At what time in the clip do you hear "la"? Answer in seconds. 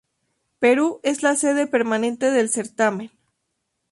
1.21-1.35